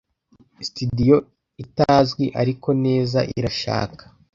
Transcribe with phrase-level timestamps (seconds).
[0.65, 1.17] Sitidiyo
[1.63, 3.19] itazwi ariko neza.
[3.37, 4.03] Irashaka